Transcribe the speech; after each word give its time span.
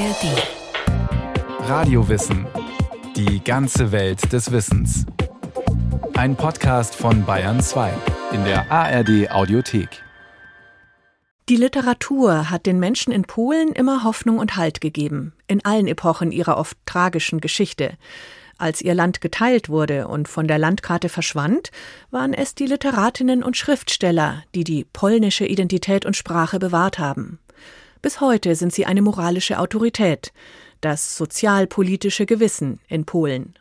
ARD. 0.00 1.68
Radiowissen. 1.68 2.46
Die 3.16 3.44
ganze 3.44 3.92
Welt 3.92 4.32
des 4.32 4.50
Wissens. 4.50 5.04
Ein 6.14 6.36
Podcast 6.36 6.94
von 6.94 7.26
Bayern 7.26 7.60
2 7.60 7.92
in 8.32 8.42
der 8.44 8.72
ARD 8.72 9.30
Audiothek. 9.30 9.90
Die 11.50 11.56
Literatur 11.56 12.48
hat 12.48 12.64
den 12.64 12.80
Menschen 12.80 13.12
in 13.12 13.24
Polen 13.24 13.72
immer 13.72 14.02
Hoffnung 14.02 14.38
und 14.38 14.56
Halt 14.56 14.80
gegeben, 14.80 15.34
in 15.48 15.62
allen 15.66 15.86
Epochen 15.86 16.32
ihrer 16.32 16.56
oft 16.56 16.78
tragischen 16.86 17.42
Geschichte. 17.42 17.98
Als 18.56 18.80
ihr 18.80 18.94
Land 18.94 19.20
geteilt 19.20 19.68
wurde 19.68 20.08
und 20.08 20.28
von 20.28 20.48
der 20.48 20.58
Landkarte 20.58 21.10
verschwand, 21.10 21.72
waren 22.10 22.32
es 22.32 22.54
die 22.54 22.66
Literatinnen 22.66 23.42
und 23.42 23.58
Schriftsteller, 23.58 24.44
die 24.54 24.64
die 24.64 24.84
polnische 24.84 25.44
Identität 25.44 26.06
und 26.06 26.16
Sprache 26.16 26.58
bewahrt 26.58 26.98
haben. 26.98 27.38
Bis 28.02 28.20
heute 28.20 28.54
sind 28.54 28.72
sie 28.72 28.86
eine 28.86 29.02
moralische 29.02 29.58
Autorität, 29.58 30.32
das 30.80 31.16
sozialpolitische 31.16 32.24
Gewissen 32.24 32.80
in 32.88 33.04
Polen. 33.04 33.54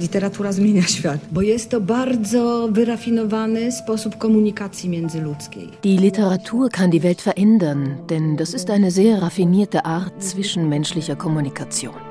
Literatura 0.00 0.52
zmienia 0.52 0.82
świat, 0.82 1.20
bo 1.32 1.42
jest 1.42 1.70
to 1.70 1.80
bardzo 1.80 2.68
wyrafinowany 2.72 3.72
sposób 3.72 4.18
komunikacji 4.18 4.88
międzyludzkiej. 4.88 5.68
Die 5.84 5.96
Literatur 5.98 6.70
kann 6.70 6.90
die 6.90 7.00
Welt 7.00 7.22
verändern, 7.22 8.06
denn 8.10 8.36
das 8.36 8.54
ist 8.54 8.70
eine 8.70 8.90
sehr 8.90 9.22
raffinierte 9.22 9.84
Art 9.84 10.22
zwischenmenschlicher 10.22 11.16
Kommunikation. 11.16 12.03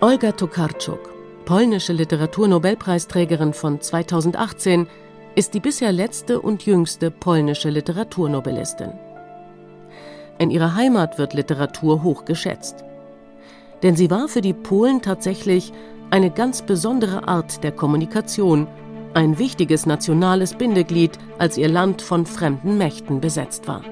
Olga 0.00 0.30
Tokarczuk, 0.30 1.12
polnische 1.44 1.92
Literaturnobelpreisträgerin 1.92 3.52
von 3.52 3.80
2018, 3.80 4.86
ist 5.34 5.54
die 5.54 5.60
bisher 5.60 5.90
letzte 5.90 6.40
und 6.40 6.64
jüngste 6.64 7.10
polnische 7.10 7.68
Literaturnobellistin. 7.68 8.92
In 10.38 10.52
ihrer 10.52 10.76
Heimat 10.76 11.18
wird 11.18 11.34
Literatur 11.34 12.04
hoch 12.04 12.24
geschätzt. 12.24 12.84
Denn 13.82 13.96
sie 13.96 14.08
war 14.08 14.28
für 14.28 14.40
die 14.40 14.52
Polen 14.52 15.02
tatsächlich 15.02 15.72
eine 16.10 16.30
ganz 16.30 16.62
besondere 16.62 17.26
Art 17.26 17.64
der 17.64 17.72
Kommunikation, 17.72 18.68
ein 19.14 19.36
wichtiges 19.40 19.84
nationales 19.84 20.54
Bindeglied, 20.54 21.18
als 21.38 21.58
ihr 21.58 21.68
Land 21.68 22.02
von 22.02 22.24
fremden 22.24 22.78
Mächten 22.78 23.20
besetzt 23.20 23.66
war. 23.66 23.82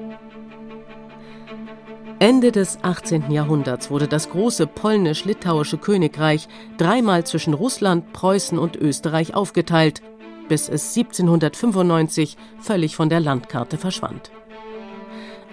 Ende 2.19 2.51
des 2.51 2.79
18. 2.81 3.29
Jahrhunderts 3.29 3.91
wurde 3.91 4.07
das 4.07 4.31
große 4.31 4.65
polnisch-litauische 4.65 5.77
Königreich 5.77 6.47
dreimal 6.79 7.23
zwischen 7.27 7.53
Russland, 7.53 8.11
Preußen 8.11 8.57
und 8.57 8.75
Österreich 8.75 9.35
aufgeteilt, 9.35 10.01
bis 10.49 10.67
es 10.67 10.97
1795 10.97 12.35
völlig 12.59 12.95
von 12.95 13.09
der 13.09 13.19
Landkarte 13.19 13.77
verschwand. 13.77 14.31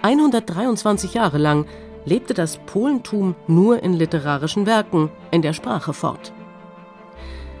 123 0.01 1.13
Jahre 1.13 1.37
lang 1.37 1.67
lebte 2.03 2.33
das 2.33 2.57
Polentum 2.65 3.35
nur 3.45 3.83
in 3.83 3.93
literarischen 3.93 4.65
Werken, 4.65 5.11
in 5.29 5.43
der 5.43 5.53
Sprache 5.53 5.93
fort. 5.93 6.33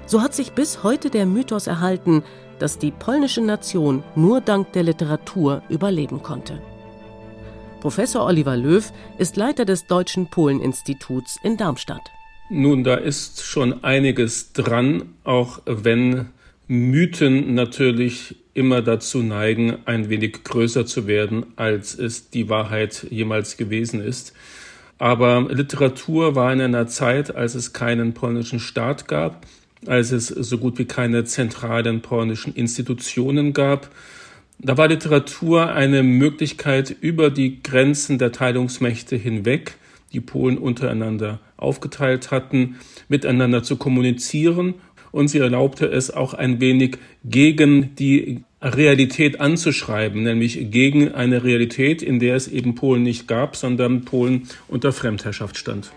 So 0.07 0.23
hat 0.23 0.33
sich 0.33 0.53
bis 0.53 0.81
heute 0.81 1.11
der 1.11 1.27
Mythos 1.27 1.67
erhalten, 1.67 2.23
dass 2.57 2.79
die 2.79 2.91
polnische 2.91 3.41
Nation 3.41 4.03
nur 4.15 4.41
dank 4.41 4.71
der 4.73 4.81
Literatur 4.81 5.61
überleben 5.69 6.23
konnte. 6.23 6.59
Professor 7.79 8.25
Oliver 8.25 8.57
Löw 8.57 8.91
ist 9.17 9.37
Leiter 9.37 9.65
des 9.65 9.85
Deutschen 9.85 10.27
Polen-Instituts 10.27 11.39
in 11.43 11.57
Darmstadt. 11.57 12.11
Nun, 12.49 12.83
da 12.83 12.95
ist 12.95 13.43
schon 13.43 13.83
einiges 13.83 14.53
dran, 14.53 15.13
auch 15.23 15.61
wenn 15.65 16.27
Mythen 16.67 17.53
natürlich 17.53 18.35
immer 18.53 18.81
dazu 18.81 19.21
neigen, 19.21 19.77
ein 19.85 20.09
wenig 20.09 20.43
größer 20.43 20.85
zu 20.85 21.07
werden, 21.07 21.45
als 21.55 21.97
es 21.97 22.29
die 22.29 22.49
Wahrheit 22.49 23.05
jemals 23.09 23.57
gewesen 23.57 23.99
ist. 24.01 24.33
Aber 24.97 25.47
Literatur 25.49 26.35
war 26.35 26.53
in 26.53 26.61
einer 26.61 26.87
Zeit, 26.87 27.35
als 27.35 27.53
es 27.53 27.73
keinen 27.73 28.13
polnischen 28.13 28.59
Staat 28.59 29.07
gab, 29.07 29.45
als 29.85 30.11
es 30.11 30.27
so 30.27 30.57
gut 30.57 30.79
wie 30.79 30.85
keine 30.85 31.25
zentralen 31.25 32.01
polnischen 32.01 32.55
Institutionen 32.55 33.53
gab, 33.53 33.89
da 34.59 34.77
war 34.77 34.87
Literatur 34.87 35.73
eine 35.73 36.03
Möglichkeit, 36.03 36.95
über 37.01 37.29
die 37.29 37.61
Grenzen 37.61 38.17
der 38.17 38.31
Teilungsmächte 38.31 39.15
hinweg, 39.15 39.77
die 40.13 40.21
Polen 40.21 40.57
untereinander 40.57 41.39
aufgeteilt 41.57 42.31
hatten, 42.31 42.77
miteinander 43.09 43.63
zu 43.63 43.75
kommunizieren 43.75 44.75
und 45.11 45.27
sie 45.27 45.39
erlaubte 45.39 45.85
es 45.87 46.11
auch 46.11 46.33
ein 46.33 46.59
wenig 46.59 46.97
gegen 47.23 47.95
die 47.95 48.43
Realität 48.61 49.39
anzuschreiben, 49.39 50.23
nämlich 50.23 50.71
gegen 50.71 51.13
eine 51.13 51.43
Realität, 51.43 52.01
in 52.01 52.19
der 52.19 52.35
es 52.35 52.47
eben 52.47 52.75
Polen 52.75 53.03
nicht 53.03 53.27
gab, 53.27 53.55
sondern 53.55 54.05
Polen 54.05 54.49
unter 54.67 54.91
Fremdherrschaft 54.91 55.57
stand. 55.57 55.91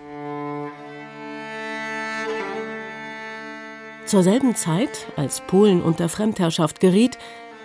Zur 4.05 4.23
selben 4.23 4.55
Zeit, 4.55 5.07
als 5.17 5.43
Polen 5.47 5.83
unter 5.83 6.09
Fremdherrschaft 6.09 6.81
geriet, 6.81 7.19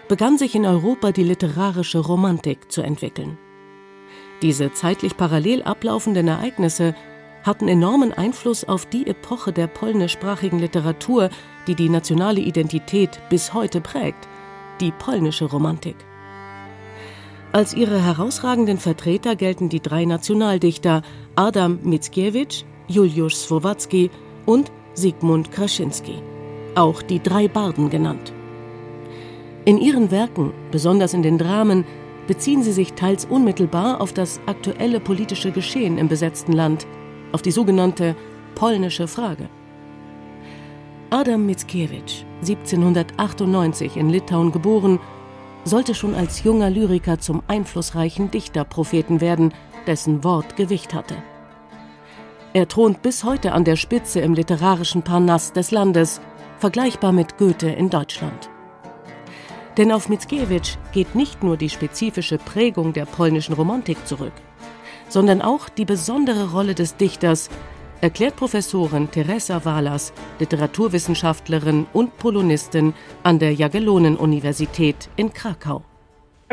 begann 0.07 0.37
sich 0.37 0.55
in 0.55 0.65
Europa 0.65 1.11
die 1.11 1.23
literarische 1.23 1.99
Romantik 1.99 2.71
zu 2.71 2.81
entwickeln. 2.81 3.37
Diese 4.41 4.73
zeitlich 4.73 5.15
parallel 5.15 5.63
ablaufenden 5.63 6.27
Ereignisse 6.27 6.95
hatten 7.43 7.67
enormen 7.67 8.13
Einfluss 8.13 8.63
auf 8.63 8.85
die 8.85 9.07
Epoche 9.07 9.53
der 9.53 9.67
polnischsprachigen 9.67 10.59
Literatur, 10.59 11.29
die 11.67 11.75
die 11.75 11.89
nationale 11.89 12.41
Identität 12.41 13.21
bis 13.29 13.53
heute 13.53 13.81
prägt, 13.81 14.27
die 14.79 14.91
polnische 14.91 15.45
Romantik. 15.45 15.95
Als 17.51 17.73
ihre 17.73 18.01
herausragenden 18.01 18.79
Vertreter 18.79 19.35
gelten 19.35 19.69
die 19.69 19.79
drei 19.79 20.05
Nationaldichter 20.05 21.03
Adam 21.35 21.79
Mickiewicz, 21.83 22.65
Juliusz 22.87 23.43
Słowacki 23.43 24.09
und 24.45 24.71
Sigmund 24.93 25.51
Krasinski, 25.51 26.21
auch 26.75 27.01
die 27.01 27.21
drei 27.21 27.47
Barden 27.47 27.89
genannt. 27.89 28.33
In 29.65 29.77
ihren 29.77 30.11
Werken, 30.11 30.51
besonders 30.71 31.13
in 31.13 31.23
den 31.23 31.37
Dramen, 31.37 31.85
beziehen 32.27 32.63
sie 32.63 32.73
sich 32.73 32.93
teils 32.93 33.25
unmittelbar 33.25 34.01
auf 34.01 34.11
das 34.11 34.41
aktuelle 34.45 34.99
politische 34.99 35.51
Geschehen 35.51 35.97
im 35.97 36.09
besetzten 36.09 36.51
Land, 36.51 36.85
auf 37.31 37.41
die 37.41 37.51
sogenannte 37.51 38.15
polnische 38.55 39.07
Frage. 39.07 39.47
Adam 41.11 41.45
Mickiewicz, 41.45 42.25
1798 42.41 43.95
in 43.95 44.09
Litauen 44.09 44.51
geboren, 44.51 44.99
sollte 45.63 45.95
schon 45.95 46.13
als 46.13 46.43
junger 46.43 46.69
Lyriker 46.69 47.19
zum 47.19 47.41
einflussreichen 47.47 48.31
Dichterpropheten 48.31 49.21
werden, 49.21 49.53
dessen 49.87 50.25
Wort 50.25 50.57
Gewicht 50.57 50.93
hatte. 50.93 51.15
Er 52.51 52.67
thront 52.67 53.01
bis 53.01 53.23
heute 53.23 53.53
an 53.53 53.63
der 53.63 53.77
Spitze 53.77 54.19
im 54.19 54.33
literarischen 54.33 55.03
Parnass 55.03 55.53
des 55.53 55.71
Landes, 55.71 56.19
vergleichbar 56.59 57.13
mit 57.13 57.37
Goethe 57.37 57.69
in 57.69 57.89
Deutschland. 57.89 58.49
Denn 59.77 59.91
auf 59.91 60.07
Mickiewicz 60.09 60.77
geht 60.91 61.15
nicht 61.15 61.43
nur 61.43 61.57
die 61.57 61.69
spezifische 61.69 62.37
Prägung 62.37 62.93
der 62.93 63.05
polnischen 63.05 63.53
Romantik 63.53 64.05
zurück, 64.05 64.33
sondern 65.09 65.41
auch 65.41 65.69
die 65.69 65.85
besondere 65.85 66.51
Rolle 66.51 66.75
des 66.75 66.95
Dichters, 66.95 67.49
erklärt 68.01 68.35
Professorin 68.35 69.09
Teresa 69.09 69.63
Walas, 69.65 70.13
Literaturwissenschaftlerin 70.39 71.87
und 71.93 72.17
Polonistin 72.17 72.93
an 73.23 73.39
der 73.39 73.53
Jagiellonen-Universität 73.53 75.09
in 75.15 75.31
Krakau. 75.33 75.83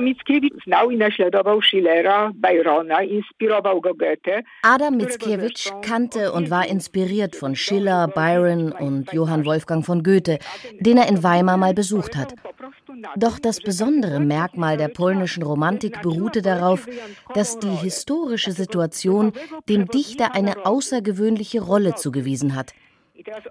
Mickiewicz 0.00 0.64
znał 0.64 0.90
i 0.90 0.96
naśladował 0.96 1.62
Schillera, 1.62 2.32
Byrona, 2.34 3.02
inspirował 3.02 3.80
go 3.80 3.94
Goethe. 3.94 4.42
Adam 4.62 4.96
Mickiewicz 4.96 5.72
kannte 5.82 6.32
und 6.32 6.50
war 6.50 6.66
inspiriert 6.66 7.36
von 7.36 7.56
Schiller, 7.56 8.08
Byron 8.08 8.72
und 8.72 9.12
Johann 9.12 9.44
Wolfgang 9.44 9.84
von 9.84 10.02
Goethe, 10.02 10.38
den 10.80 10.98
er 10.98 11.08
in 11.08 11.22
Weimar 11.22 11.56
mal 11.56 11.74
besucht 11.74 12.16
hat. 12.16 12.34
Doch 13.16 13.38
das 13.38 13.60
besondere 13.60 14.20
Merkmal 14.20 14.76
der 14.76 14.88
polnischen 14.88 15.42
Romantik 15.42 16.02
beruhte 16.02 16.42
darauf, 16.42 16.86
dass 17.34 17.58
die 17.58 17.74
historische 17.74 18.52
Situation 18.52 19.32
dem 19.68 19.86
Dichter 19.86 20.34
eine 20.34 20.66
außergewöhnliche 20.66 21.60
Rolle 21.60 21.94
zugewiesen 21.94 22.54
hat. 22.54 22.72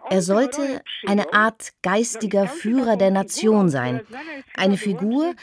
Er 0.10 0.21
sollte 0.21 0.81
eine 1.06 1.33
Art 1.33 1.69
geistiger 1.81 2.48
Führer 2.48 2.98
der 2.98 3.12
Nation 3.12 3.69
sein, 3.69 4.01
eine 4.56 4.77
Figur, 4.77 5.36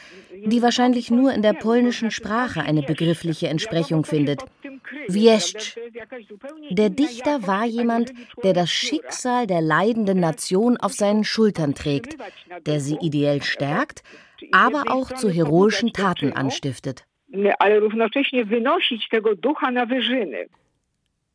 die 0.45 0.63
wahrscheinlich 0.63 1.11
nur 1.11 1.33
in 1.33 1.43
der 1.43 1.53
polnischen 1.53 2.11
Sprache 2.11 2.63
eine 2.63 2.83
begriffliche 2.83 3.49
Entsprechung 3.49 4.05
findet. 4.05 4.45
Wieszcz. 5.09 5.79
Der 6.71 6.91
Dichter 6.91 7.47
war 7.47 7.65
jemand, 7.65 8.13
der 8.43 8.53
das 8.53 8.71
Schicksal 8.71 9.47
der 9.47 9.61
leidenden 9.61 10.21
Nation 10.21 10.77
auf 10.77 10.93
seinen 10.93 11.25
Schultern 11.25 11.75
trägt, 11.75 12.17
der 12.67 12.81
sie 12.81 12.97
ideell 13.01 13.43
stärkt, 13.43 14.03
aber 14.53 14.93
auch 14.93 15.13
zu 15.13 15.31
heroischen 15.31 15.93
Taten 15.93 16.33
anstiftet. 16.33 17.05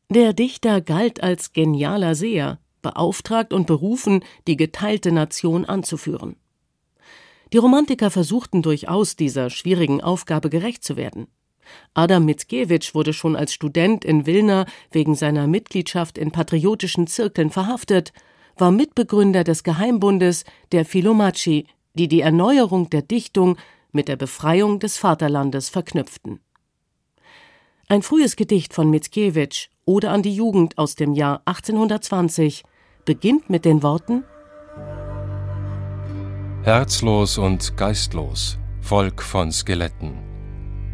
Der 0.08 0.32
Dichter 0.32 0.80
galt 0.80 1.22
als 1.22 1.52
genialer 1.52 2.14
Seher 2.14 2.58
beauftragt 2.82 3.52
und 3.52 3.66
berufen, 3.66 4.24
die 4.46 4.56
geteilte 4.56 5.12
Nation 5.12 5.64
anzuführen. 5.64 6.36
Die 7.52 7.58
Romantiker 7.58 8.10
versuchten 8.10 8.62
durchaus, 8.62 9.16
dieser 9.16 9.50
schwierigen 9.50 10.00
Aufgabe 10.00 10.50
gerecht 10.50 10.84
zu 10.84 10.96
werden. 10.96 11.26
Adam 11.94 12.24
Mickiewicz 12.24 12.94
wurde 12.94 13.12
schon 13.12 13.36
als 13.36 13.52
Student 13.52 14.04
in 14.04 14.26
Wilna 14.26 14.66
wegen 14.90 15.14
seiner 15.14 15.46
Mitgliedschaft 15.46 16.18
in 16.18 16.32
patriotischen 16.32 17.06
Zirkeln 17.06 17.50
verhaftet, 17.50 18.12
war 18.56 18.70
Mitbegründer 18.70 19.44
des 19.44 19.64
Geheimbundes 19.64 20.44
der 20.72 20.84
Philomaci, 20.84 21.66
die 21.94 22.08
die 22.08 22.20
Erneuerung 22.20 22.90
der 22.90 23.02
Dichtung 23.02 23.56
mit 23.92 24.08
der 24.08 24.16
Befreiung 24.16 24.78
des 24.78 24.98
Vaterlandes 24.98 25.68
verknüpften. 25.68 26.40
Ein 27.88 28.02
frühes 28.02 28.36
Gedicht 28.36 28.72
von 28.72 28.88
Mickiewicz, 28.90 29.68
Ode 29.84 30.10
an 30.10 30.22
die 30.22 30.34
Jugend 30.34 30.78
aus 30.78 30.94
dem 30.94 31.12
Jahr 31.12 31.42
1820, 31.44 32.62
beginnt 33.04 33.50
mit 33.50 33.64
den 33.64 33.82
Worten 33.82 34.22
Herzlos 36.62 37.38
und 37.38 37.76
geistlos, 37.76 38.58
Volk 38.80 39.22
von 39.22 39.50
Skeletten. 39.50 40.18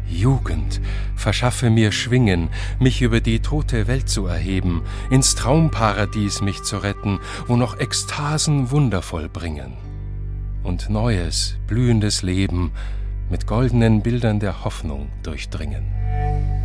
Jugend, 0.07 0.81
verschaffe 1.15 1.69
mir 1.69 1.91
Schwingen, 1.91 2.49
mich 2.79 3.03
über 3.03 3.21
die 3.21 3.41
tote 3.41 3.87
Welt 3.87 4.09
zu 4.09 4.25
erheben, 4.25 4.81
ins 5.11 5.35
Traumparadies 5.35 6.41
mich 6.41 6.63
zu 6.63 6.77
retten, 6.77 7.19
wo 7.45 7.55
noch 7.55 7.79
Ekstasen 7.79 8.71
wundervoll 8.71 9.29
bringen. 9.29 9.73
Und 10.63 10.89
neues, 10.89 11.57
blühendes 11.67 12.23
Leben 12.23 12.71
mit 13.29 13.45
goldenen 13.45 14.01
Bildern 14.01 14.39
der 14.39 14.63
Hoffnung 14.63 15.09
durchdringen. 15.21 16.58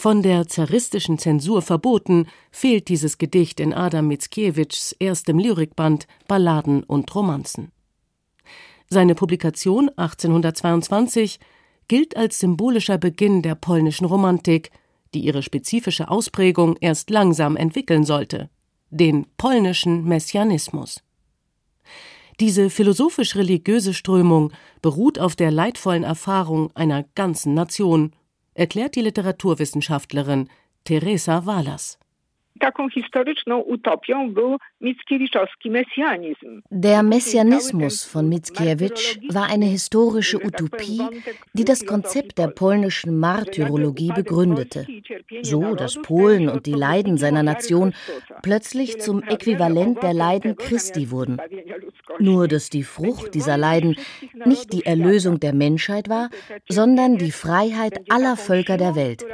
Von 0.00 0.22
der 0.22 0.48
zaristischen 0.48 1.18
Zensur 1.18 1.60
verboten, 1.60 2.26
fehlt 2.50 2.88
dieses 2.88 3.18
Gedicht 3.18 3.60
in 3.60 3.74
Adam 3.74 4.06
Mickiewicz 4.06 4.96
erstem 4.98 5.38
Lyrikband 5.38 6.06
Balladen 6.26 6.84
und 6.84 7.14
Romanzen. 7.14 7.70
Seine 8.88 9.14
Publikation 9.14 9.90
1822 9.90 11.38
gilt 11.86 12.16
als 12.16 12.38
symbolischer 12.38 12.96
Beginn 12.96 13.42
der 13.42 13.56
polnischen 13.56 14.06
Romantik, 14.06 14.70
die 15.12 15.20
ihre 15.20 15.42
spezifische 15.42 16.08
Ausprägung 16.08 16.78
erst 16.80 17.10
langsam 17.10 17.54
entwickeln 17.54 18.04
sollte, 18.04 18.48
den 18.88 19.26
polnischen 19.36 20.04
Messianismus. 20.04 21.02
Diese 22.40 22.70
philosophisch-religiöse 22.70 23.92
Strömung 23.92 24.50
beruht 24.80 25.18
auf 25.18 25.36
der 25.36 25.50
leidvollen 25.50 26.04
Erfahrung 26.04 26.74
einer 26.74 27.04
ganzen 27.14 27.52
Nation 27.52 28.14
erklärt 28.54 28.96
die 28.96 29.02
Literaturwissenschaftlerin 29.02 30.48
Teresa 30.84 31.46
Walas. 31.46 31.98
Der 36.70 37.02
Messianismus 37.02 38.04
von 38.04 38.28
Mickiewicz 38.28 39.18
war 39.28 39.46
eine 39.48 39.64
historische 39.64 40.44
Utopie, 40.44 41.00
die 41.54 41.64
das 41.64 41.86
Konzept 41.86 42.38
der 42.38 42.48
polnischen 42.48 43.18
Martyrologie 43.18 44.12
begründete, 44.12 44.86
so 45.42 45.74
dass 45.74 46.00
Polen 46.02 46.48
und 46.48 46.66
die 46.66 46.74
Leiden 46.74 47.16
seiner 47.16 47.42
Nation 47.42 47.94
plötzlich 48.42 49.00
zum 49.00 49.22
Äquivalent 49.22 50.02
der 50.02 50.12
Leiden 50.12 50.56
Christi 50.56 51.10
wurden. 51.10 51.38
Nur 52.18 52.48
dass 52.48 52.68
die 52.68 52.82
Frucht 52.82 53.34
dieser 53.34 53.56
Leiden 53.56 53.96
nicht 54.44 54.72
die 54.72 54.84
Erlösung 54.84 55.40
der 55.40 55.54
Menschheit 55.54 56.08
war, 56.08 56.28
sondern 56.68 57.16
die 57.16 57.32
Freiheit 57.32 58.10
aller 58.10 58.36
Völker 58.36 58.76
der 58.76 58.94
Welt. 58.96 59.24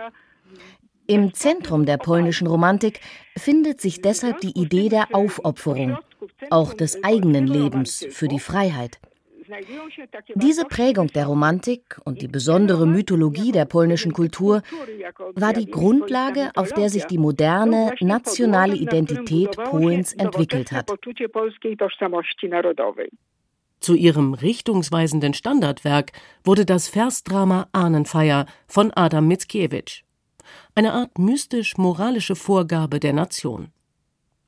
Im 1.08 1.32
Zentrum 1.34 1.86
der 1.86 1.98
polnischen 1.98 2.46
Romantik 2.46 3.00
findet 3.36 3.80
sich 3.80 4.02
deshalb 4.02 4.40
die 4.40 4.58
Idee 4.58 4.88
der 4.88 5.14
Aufopferung, 5.14 5.98
auch 6.50 6.74
des 6.74 7.02
eigenen 7.04 7.46
Lebens 7.46 8.06
für 8.10 8.28
die 8.28 8.40
Freiheit. 8.40 8.98
Diese 10.34 10.64
Prägung 10.64 11.06
der 11.08 11.26
Romantik 11.26 12.00
und 12.04 12.20
die 12.20 12.26
besondere 12.26 12.86
Mythologie 12.86 13.52
der 13.52 13.64
polnischen 13.64 14.12
Kultur 14.12 14.62
war 15.34 15.52
die 15.52 15.70
Grundlage, 15.70 16.50
auf 16.56 16.72
der 16.72 16.90
sich 16.90 17.04
die 17.04 17.18
moderne 17.18 17.94
nationale 18.00 18.74
Identität 18.74 19.56
Polens 19.56 20.12
entwickelt 20.14 20.72
hat. 20.72 20.90
Zu 23.78 23.94
ihrem 23.94 24.34
richtungsweisenden 24.34 25.34
Standardwerk 25.34 26.10
wurde 26.42 26.64
das 26.64 26.88
Versdrama 26.88 27.68
Ahnenfeier 27.72 28.46
von 28.66 28.90
Adam 28.94 29.28
Mickiewicz 29.28 30.05
eine 30.74 30.92
Art 30.92 31.18
mystisch-moralische 31.18 32.36
Vorgabe 32.36 33.00
der 33.00 33.12
Nation. 33.12 33.68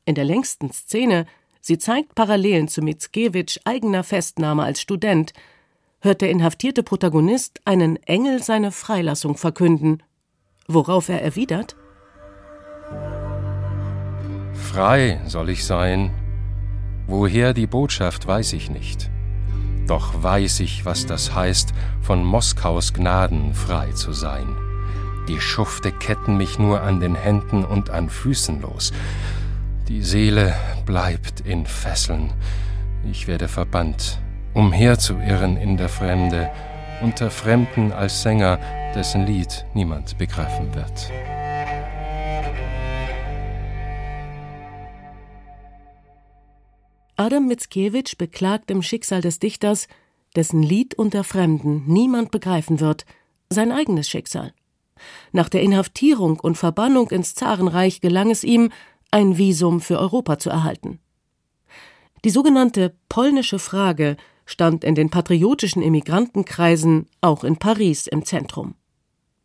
In 0.04 0.14
der 0.14 0.24
längsten 0.24 0.72
Szene, 0.72 1.26
sie 1.60 1.78
zeigt 1.78 2.14
Parallelen 2.14 2.68
zu 2.68 2.82
Mickiewicz 2.82 3.58
eigener 3.64 4.04
Festnahme 4.04 4.62
als 4.62 4.80
Student, 4.80 5.32
hört 6.00 6.20
der 6.20 6.30
inhaftierte 6.30 6.82
Protagonist 6.82 7.60
einen 7.64 7.96
Engel 8.04 8.42
seine 8.42 8.72
Freilassung 8.72 9.36
verkünden, 9.36 10.02
worauf 10.66 11.08
er 11.08 11.22
erwidert 11.22 11.76
Frei 14.58 15.20
soll 15.26 15.48
ich 15.50 15.64
sein. 15.64 16.10
Woher 17.06 17.54
die 17.54 17.66
Botschaft, 17.66 18.26
weiß 18.26 18.52
ich 18.52 18.70
nicht. 18.70 19.10
Doch 19.86 20.22
weiß 20.22 20.60
ich, 20.60 20.84
was 20.84 21.06
das 21.06 21.34
heißt, 21.34 21.72
von 22.02 22.22
Moskaus 22.22 22.92
Gnaden 22.92 23.54
frei 23.54 23.92
zu 23.92 24.12
sein. 24.12 24.68
Die 25.28 25.42
Schufte 25.42 25.92
ketten 25.92 26.38
mich 26.38 26.58
nur 26.58 26.80
an 26.80 27.00
den 27.00 27.14
Händen 27.14 27.62
und 27.62 27.90
an 27.90 28.08
Füßen 28.08 28.62
los. 28.62 28.92
Die 29.86 30.02
Seele 30.02 30.54
bleibt 30.86 31.40
in 31.40 31.66
Fesseln. 31.66 32.32
Ich 33.10 33.28
werde 33.28 33.46
verbannt, 33.46 34.19
umherzuirren 34.54 35.58
in 35.58 35.76
der 35.76 35.90
Fremde, 35.90 36.50
unter 37.02 37.30
Fremden 37.30 37.92
als 37.92 38.22
Sänger, 38.22 38.58
dessen 38.94 39.26
Lied 39.26 39.66
niemand 39.75 40.16
begreifen 40.16 40.75
wird. 40.75 41.12
Adam 47.16 47.48
Mickiewicz 47.48 48.14
beklagt 48.14 48.70
im 48.70 48.81
Schicksal 48.81 49.20
des 49.20 49.40
Dichters, 49.40 49.88
dessen 50.36 50.62
Lied 50.62 50.94
unter 50.94 51.22
Fremden 51.22 51.84
niemand 51.86 52.31
begreifen 52.31 52.81
wird, 52.81 53.04
sein 53.50 53.72
eigenes 53.72 54.08
Schicksal. 54.08 54.53
Nach 55.32 55.48
der 55.48 55.62
Inhaftierung 55.62 56.40
und 56.40 56.56
Verbannung 56.56 57.10
ins 57.10 57.34
Zarenreich 57.34 58.00
gelang 58.00 58.31
es 58.31 58.44
ihm, 58.44 58.70
ein 59.10 59.38
Visum 59.38 59.81
für 59.81 59.98
Europa 59.98 60.38
zu 60.38 60.50
erhalten. 60.50 60.98
Die 62.24 62.31
sogenannte 62.31 62.94
polnische 63.08 63.58
Frage 63.58 64.17
stand 64.44 64.82
in 64.82 64.94
den 64.94 65.10
patriotischen 65.10 65.82
Immigrantenkreisen 65.82 67.06
auch 67.20 67.44
in 67.44 67.58
Paris 67.58 68.06
im 68.06 68.24
Zentrum. 68.24 68.74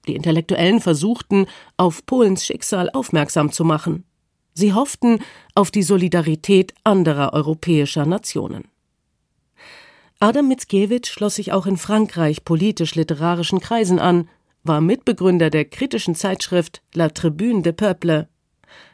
Die 0.08 0.16
Intellektuellen 0.16 0.82
versuchten, 0.82 1.46
auf 1.78 2.06
Polens 2.06 2.46
Schicksal 2.46 2.90
aufmerksam 2.90 3.52
zu 3.52 3.64
machen. 3.64 4.04
Sie 4.54 4.74
hofften 4.74 5.20
auf 5.56 5.72
die 5.72 5.84
Solidarität 5.84 6.74
anderer 6.84 7.34
europäischer 7.34 8.06
Nationen. 8.06 8.66
Adam 10.20 10.48
Mickiewicz 10.48 11.08
schloss 11.08 11.36
sich 11.36 11.52
auch 11.52 11.66
in 11.66 11.78
Frankreich 11.78 12.46
politisch-literarischen 12.46 13.60
Kreisen 13.60 14.00
an, 14.00 14.30
war 14.64 14.82
Mitbegründer 14.82 15.50
der 15.50 15.66
kritischen 15.66 16.16
Zeitschrift 16.16 16.82
La 16.94 17.10
Tribune 17.10 17.62
de 17.62 17.74
Peuple, 17.74 18.30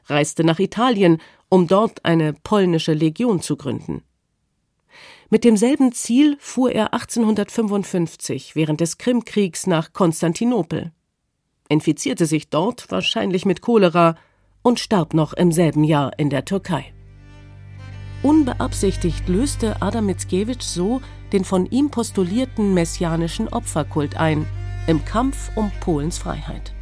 reiste 0.06 0.44
nach 0.44 0.60
Italien, 0.60 1.20
um 1.48 1.68
dort 1.68 2.04
eine 2.06 2.34
polnische 2.34 2.94
Legion 2.94 3.42
zu 3.42 3.56
gründen. 3.56 4.02
Mit 5.30 5.44
demselben 5.44 5.92
Ziel 5.92 6.38
fuhr 6.40 6.72
er 6.72 6.94
1855 6.94 8.56
während 8.56 8.82
des 8.82 8.98
Krimkriegs 8.98 9.68
nach 9.68 9.94
Konstantinopel, 9.94 10.92
infizierte 11.70 12.26
sich 12.26 12.50
dort 12.50 12.90
wahrscheinlich 12.90 13.46
mit 13.46 13.62
Cholera 13.62 14.16
und 14.64 14.80
starb 14.80 15.14
noch 15.14 15.34
im 15.34 15.52
selben 15.52 15.84
Jahr 15.84 16.18
in 16.18 16.32
der 16.32 16.46
Türkei. 16.46 16.94
Unbeabsichtigt 18.24 19.30
löste 19.30 19.82
Adam 19.82 20.08
Mickiewicz 20.08 20.74
so 20.74 21.00
den 21.32 21.46
von 21.46 21.68
ihm 21.68 21.92
postulierten 21.92 22.74
messianischen 22.74 23.48
Opferkult 23.48 24.18
ein– 24.18 24.48
im 24.90 25.06
Kampf 25.06 25.52
um 25.56 25.72
Polens 25.82 26.18
Freiheit. 26.18 26.74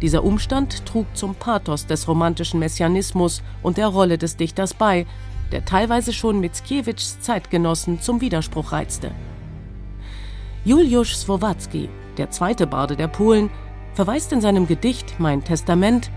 Dieser 0.00 0.22
Umstand 0.22 0.86
trug 0.86 1.06
zum 1.14 1.34
Pathos 1.34 1.86
des 1.86 2.06
romantischen 2.06 2.60
Messianismus 2.60 3.42
und 3.62 3.76
der 3.76 3.88
Rolle 3.88 4.18
des 4.18 4.36
Dichters 4.36 4.72
bei, 4.72 5.04
der 5.50 5.64
teilweise 5.64 6.12
schon 6.12 6.38
Mickiewicz 6.38 7.18
Zeitgenossen 7.20 8.00
zum 8.00 8.20
Widerspruch 8.20 8.70
reizte. 8.70 9.10
Juliusz 10.64 11.20
Słowacki, 11.20 11.88
der 12.18 12.30
zweite 12.30 12.68
Barde 12.68 12.94
der 12.94 13.08
Polen, 13.08 13.50
verweist 13.94 14.32
in 14.32 14.40
seinem 14.40 14.68
Gedicht 14.68 15.18
Mein 15.18 15.42
Testament 15.42 16.12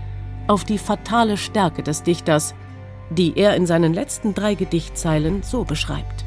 auf 0.46 0.62
die 0.64 0.78
fatale 0.78 1.36
Stärke 1.36 1.82
des 1.82 2.04
Dichters, 2.04 2.54
die 3.10 3.36
er 3.36 3.56
in 3.56 3.66
seinen 3.66 3.92
letzten 3.92 4.34
drei 4.34 4.54
Gedichtzeilen 4.54 5.42
so 5.42 5.64
beschreibt. 5.64 6.24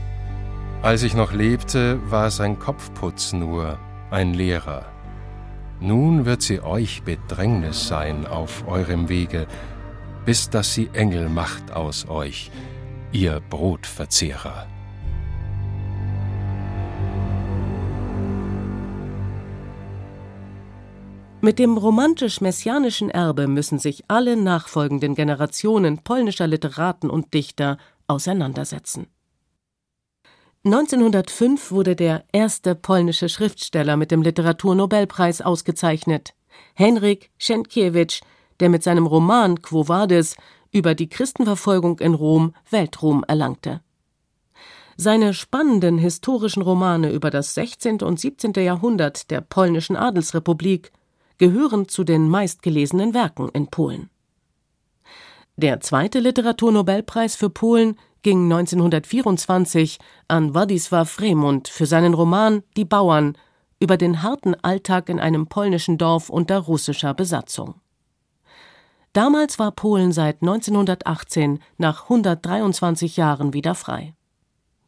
Als 0.81 1.03
ich 1.03 1.15
noch 1.15 1.31
lebte, 1.31 1.99
war 2.11 2.29
sein 2.29 2.59
Kopfputz 2.59 3.31
nur, 3.31 3.79
ein 4.11 4.33
Lehrer. 4.33 4.85
Nun 5.79 6.25
wird 6.25 6.41
sie 6.41 6.61
euch 6.61 7.03
Bedrängnis 7.03 7.87
sein 7.87 8.25
auf 8.25 8.67
eurem 8.67 9.09
Wege, 9.09 9.47
bis 10.25 10.49
dass 10.49 10.73
sie 10.73 10.89
Engel 10.93 11.29
macht 11.29 11.71
aus 11.71 12.07
euch, 12.07 12.51
ihr 13.11 13.41
Brotverzehrer. 13.49 14.67
Mit 21.41 21.59
dem 21.59 21.77
romantisch-messianischen 21.77 23.11
Erbe 23.11 23.47
müssen 23.47 23.77
sich 23.77 24.05
alle 24.07 24.35
nachfolgenden 24.35 25.13
Generationen 25.13 25.99
polnischer 25.99 26.47
Literaten 26.47 27.11
und 27.11 27.35
Dichter 27.35 27.77
auseinandersetzen. 28.07 29.05
1905 30.65 31.69
wurde 31.69 31.95
der 31.95 32.23
erste 32.31 32.73
polnische 32.73 33.29
Schriftsteller 33.29 33.97
mit 33.97 34.09
dem 34.09 34.23
Literaturnobelpreis 34.23 35.41
ausgezeichnet, 35.41 36.33
Henryk 36.73 37.29
Sienkiewicz, 37.37 38.21
der 38.59 38.69
mit 38.69 38.81
seinem 38.81 39.05
Roman 39.05 39.61
Quo 39.61 39.87
Vadis 39.87 40.35
über 40.71 40.95
die 40.95 41.07
Christenverfolgung 41.07 41.99
in 41.99 42.15
Rom 42.15 42.55
Weltruhm 42.71 43.23
erlangte. 43.27 43.81
Seine 44.97 45.35
spannenden 45.35 45.99
historischen 45.99 46.63
Romane 46.63 47.11
über 47.11 47.29
das 47.29 47.53
16. 47.53 48.01
und 48.01 48.19
17. 48.19 48.53
Jahrhundert 48.53 49.29
der 49.29 49.41
polnischen 49.41 49.95
Adelsrepublik 49.95 50.91
gehören 51.37 51.89
zu 51.89 52.03
den 52.03 52.27
meistgelesenen 52.27 53.13
Werken 53.13 53.49
in 53.49 53.67
Polen. 53.67 54.09
Der 55.57 55.79
zweite 55.79 56.19
Literaturnobelpreis 56.19 57.35
für 57.35 57.51
Polen 57.51 57.97
ging 58.25 58.51
1924 58.51 59.99
an 60.27 60.55
Władysław 60.55 61.07
Fremund 61.07 61.67
für 61.67 61.85
seinen 61.85 62.15
Roman 62.15 62.63
Die 62.75 62.83
Bauern 62.83 63.37
über 63.79 63.97
den 63.97 64.23
harten 64.23 64.55
Alltag 64.55 65.09
in 65.09 65.19
einem 65.19 65.45
polnischen 65.45 65.99
Dorf 65.99 66.31
unter 66.31 66.57
russischer 66.57 67.13
Besatzung. 67.13 67.75
Damals 69.13 69.59
war 69.59 69.71
Polen 69.71 70.11
seit 70.11 70.41
1918 70.41 71.59
nach 71.77 72.05
123 72.05 73.15
Jahren 73.15 73.53
wieder 73.53 73.75
frei. 73.75 74.15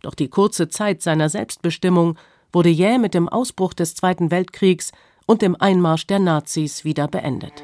Doch 0.02 0.16
die 0.16 0.30
kurze 0.30 0.68
Zeit 0.68 1.04
seiner 1.04 1.30
Selbstbestimmung 1.30 2.18
wurde 2.52 2.70
jäh 2.70 2.98
mit 2.98 3.14
dem 3.14 3.30
Ausbruch 3.30 3.76
des 3.76 3.94
Zweiten 3.94 4.32
Weltkriegs 4.32 4.92
und 5.28 5.44
dem 5.44 5.56
Einmarsch 5.56 6.08
der 6.08 6.18
Nazis 6.18 6.84
wieder 6.86 7.08
beendet. 7.08 7.64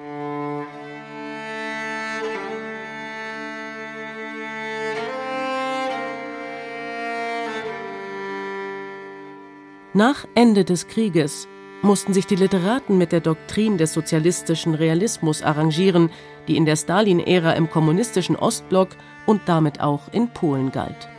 Nach 9.96 10.26
Ende 10.34 10.66
des 10.66 10.88
Krieges 10.88 11.48
mussten 11.84 12.16
sich 12.16 12.26
die 12.26 12.36
Literaten 12.36 12.98
mit 12.98 13.12
der 13.12 13.20
Doktrin 13.20 13.78
des 13.78 13.94
sozialistischen 13.94 14.74
Realismus 14.74 15.44
arrangieren, 15.44 16.10
die 16.48 16.58
in 16.58 16.66
der 16.66 16.78
Stalin-Ära 16.78 17.52
im 17.52 17.70
kommunistischen 17.70 18.36
Ostblock 18.36 18.90
und 19.28 19.42
damit 19.46 19.82
auch 19.82 20.12
in 20.12 20.30
Polen 20.30 20.72
galt. 20.72 21.10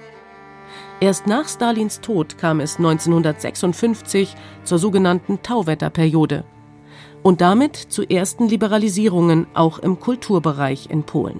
Erst 0.99 1.29
nach 1.29 1.49
Stalins 1.49 2.01
Tod 2.01 2.37
kam 2.37 2.59
es 2.59 2.79
1956 2.79 4.35
zur 4.65 4.79
sogenannten 4.79 5.41
Tauwetterperiode 5.41 6.43
und 7.23 7.41
damit 7.43 7.77
zu 7.77 8.03
ersten 8.03 8.49
Liberalisierungen 8.49 9.47
auch 9.55 9.79
im 9.79 10.01
Kulturbereich 10.01 10.91
in 10.91 11.05
Polen. 11.05 11.39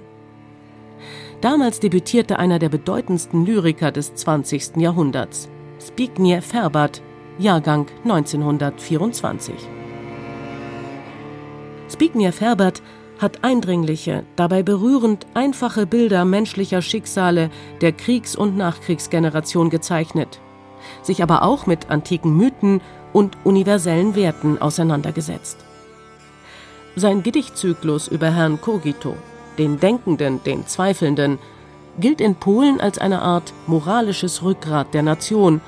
Damals 1.41 1.81
debütierte 1.81 2.39
einer 2.39 2.59
der 2.59 2.69
bedeutendsten 2.69 3.45
Lyriker 3.45 3.91
des 3.91 4.15
20. 4.15 4.77
Jahrhunderts, 4.77 5.49
Zbigniew 5.79 6.41
Herbert, 6.53 7.01
Jahrgang 7.37 7.87
1924. 8.03 9.53
Zbigniew 11.89 12.31
Herbert 12.39 12.81
hat 13.19 13.43
eindringliche, 13.43 14.23
dabei 14.35 14.63
berührend 14.63 15.25
einfache 15.33 15.85
Bilder 15.85 16.23
menschlicher 16.23 16.81
Schicksale 16.81 17.49
der 17.81 17.91
Kriegs- 17.91 18.35
und 18.35 18.55
Nachkriegsgeneration 18.55 19.69
gezeichnet, 19.69 20.39
sich 21.01 21.21
aber 21.21 21.43
auch 21.43 21.65
mit 21.65 21.89
antiken 21.89 22.35
Mythen 22.37 22.81
und 23.11 23.37
universellen 23.43 24.15
Werten 24.15 24.61
auseinandergesetzt. 24.61 25.57
Sein 26.95 27.21
Gedichtzyklus 27.21 28.07
über 28.07 28.31
Herrn 28.31 28.61
Kogito, 28.61 29.15
den 29.57 29.79
Denkenden, 29.79 30.41
den 30.43 30.67
Zweifelnden, 30.67 31.37
gilt 31.99 32.21
in 32.21 32.35
Polen 32.35 32.79
als 32.79 32.97
eine 32.97 33.21
Art 33.21 33.53
moralisches 33.67 34.43
Rückgrat 34.43 34.93
der 34.93 35.03
Nation, 35.03 35.61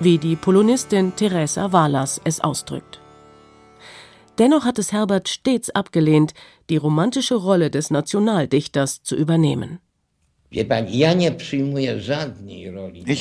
wie 0.00 0.18
die 0.18 0.36
Polonistin 0.36 1.14
Teresa 1.16 1.72
Walas 1.72 2.20
es 2.24 2.40
ausdrückt. 2.40 3.00
Dennoch 4.38 4.64
hat 4.64 4.78
es 4.78 4.92
Herbert 4.92 5.28
stets 5.28 5.70
abgelehnt, 5.70 6.34
die 6.68 6.76
romantische 6.76 7.36
Rolle 7.36 7.70
des 7.70 7.90
Nationaldichters 7.90 9.02
zu 9.02 9.14
übernehmen. 9.16 9.78
Ich 10.50 10.70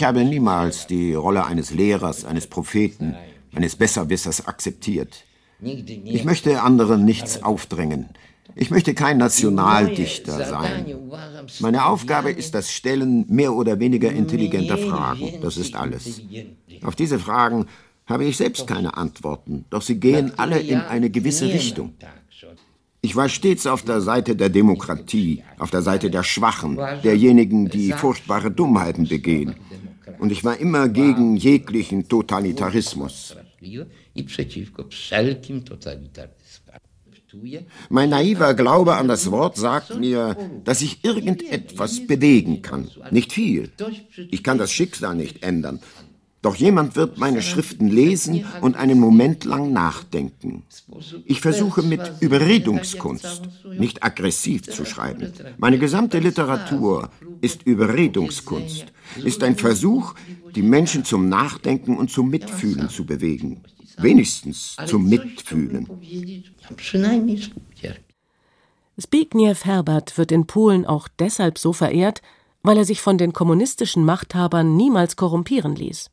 habe 0.03 0.24
niemals 0.24 0.88
die 0.88 1.13
Rolle 1.13 1.46
eines 1.46 1.72
Lehrers, 1.72 2.25
eines 2.25 2.48
Propheten, 2.48 3.15
eines 3.56 3.75
Besserwissers 3.75 4.48
akzeptiert. 4.48 5.24
Ich 5.62 6.25
möchte 6.25 6.62
anderen 6.62 7.06
nichts 7.06 7.44
aufdrängen. 7.44 8.10
Ich 8.56 8.70
möchte 8.70 8.94
kein 8.94 9.18
Nationaldichter 9.18 10.46
sein. 10.46 10.86
Meine 11.60 11.86
Aufgabe 11.86 12.32
ist 12.32 12.53
das 12.53 12.72
Stellen 12.72 13.25
mehr 13.27 13.53
oder 13.53 13.80
weniger 13.80 14.12
intelligenter 14.12 14.77
Fragen. 14.77 15.42
Das 15.42 15.58
ist 15.58 15.75
alles. 15.75 16.22
Auf 16.84 16.96
diese 16.96 17.20
Fragen 17.20 17.66
habe 18.06 18.25
ich 18.25 18.38
selbst 18.38 18.68
keine 18.68 18.98
Antworten, 18.98 19.66
doch 19.70 19.82
sie 19.82 20.00
gehen 20.00 20.34
alle 20.38 20.60
in 20.60 20.80
eine 20.80 21.10
gewisse 21.10 21.46
Richtung. 21.46 21.94
Ich 23.02 23.16
war 23.16 23.28
stets 23.28 23.68
auf 23.68 23.84
der 23.84 24.02
Seite 24.02 24.36
der 24.36 24.50
Demokratie, 24.50 25.44
auf 25.60 25.72
der 25.72 25.82
Seite 25.82 26.10
der 26.10 26.24
Schwachen, 26.24 26.80
derjenigen, 27.04 27.68
die 27.70 27.92
furchtbare 27.92 28.50
Dummheiten 28.50 29.08
begehen. 29.08 29.56
Und 30.20 30.32
ich 30.32 30.44
war 30.46 30.58
immer 30.58 30.88
gegen 30.88 31.36
jeglichen 31.36 32.08
Totalitarismus. 32.08 33.36
Mein 37.90 38.10
naiver 38.10 38.54
Glaube 38.54 38.96
an 38.96 39.08
das 39.08 39.32
Wort 39.32 39.58
sagt 39.58 40.00
mir, 40.00 40.38
dass 40.63 40.82
ich 40.82 41.04
irgendetwas 41.04 42.06
bewegen 42.06 42.62
kann. 42.62 42.90
Nicht 43.12 43.34
viel. 43.34 43.72
Ich 44.30 44.44
kann 44.44 44.58
das 44.58 44.72
Schicksal 44.72 45.16
nicht 45.16 45.44
ändern, 45.44 45.80
doch 46.43 46.55
jemand 46.55 46.97
wird 46.97 47.17
meine 47.17 47.41
Schriften 47.41 47.88
lesen 47.88 48.45
und 48.62 48.75
einen 48.75 49.00
Moment 49.00 49.45
lang 49.45 49.71
nachdenken. 49.71 50.63
Ich 51.25 51.39
versuche 51.39 51.81
mit 51.81 52.01
Überredungskunst, 52.19 53.43
nicht 53.79 54.03
aggressiv 54.03 54.63
zu 54.63 54.83
schreiben. 54.85 55.31
Meine 55.57 55.79
gesamte 55.79 56.19
Literatur 56.19 57.09
ist 57.39 57.63
Überredungskunst, 57.63 58.85
ist 59.23 59.41
ein 59.41 59.55
Versuch, 59.55 60.15
die 60.53 60.62
Menschen 60.62 61.05
zum 61.05 61.29
Nachdenken 61.29 61.97
und 61.97 62.12
zum 62.12 62.29
Mitfühlen 62.29 62.89
zu 62.89 63.05
bewegen. 63.05 63.63
Wenigstens 63.97 64.75
zum 64.85 65.07
Mitfühlen. 65.07 65.88
Zbigniew 69.00 69.55
Herbert 69.63 70.17
wird 70.17 70.31
in 70.33 70.45
Polen 70.45 70.85
auch 70.85 71.07
deshalb 71.07 71.57
so 71.57 71.71
verehrt, 71.71 72.21
weil 72.63 72.77
er 72.77 72.85
sich 72.85 73.01
von 73.01 73.17
den 73.17 73.31
kommunistischen 73.31 74.03
Machthabern 74.03 74.75
niemals 74.75 75.15
korrumpieren 75.15 75.75
ließ. 75.75 76.09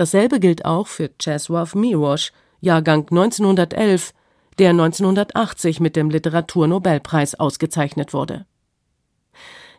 Dasselbe 0.00 0.40
gilt 0.40 0.64
auch 0.64 0.86
für 0.86 1.10
Czesław 1.18 1.74
Miłosz, 1.74 2.32
Jahrgang 2.62 3.10
1911, 3.10 4.14
der 4.58 4.70
1980 4.70 5.78
mit 5.78 5.94
dem 5.94 6.08
Literaturnobelpreis 6.08 7.34
ausgezeichnet 7.34 8.14
wurde. 8.14 8.46